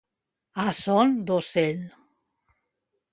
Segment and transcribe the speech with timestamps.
[0.63, 1.83] A son d'ocell.